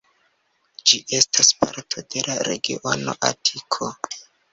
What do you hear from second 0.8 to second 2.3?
Ĝi estas parto de